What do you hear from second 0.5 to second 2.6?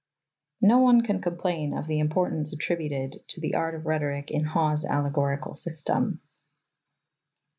No one can complain of the importance